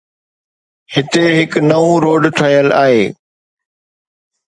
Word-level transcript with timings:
هتي 0.93 1.23
هڪ 1.37 1.51
نئون 1.69 1.95
روڊ 2.05 2.23
ٺهيل 2.37 2.67
آهي. 2.83 3.01